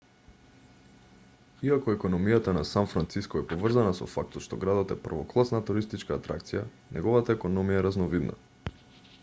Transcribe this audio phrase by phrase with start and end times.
[1.67, 6.63] иако економијата на сан франциско е поврзана со фактот што градот е првокласна туристичка атракција
[6.97, 8.39] неговата економија е разновидна